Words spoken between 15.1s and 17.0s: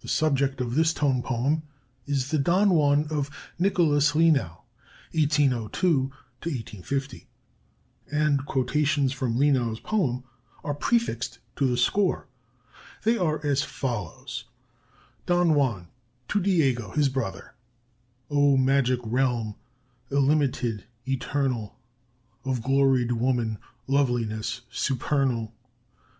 DON JUAN [to Diego,